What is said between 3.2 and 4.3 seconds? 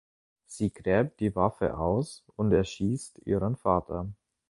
ihren Vater.